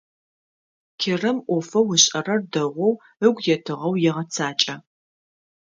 Керэм 1.01 1.37
ӏофэу 1.45 1.87
ышӏэрэр 1.95 2.41
дэгъоу 2.51 2.93
ыгу 3.25 3.45
етыгъэу 3.55 3.95
егъэцакӏэ. 4.09 4.75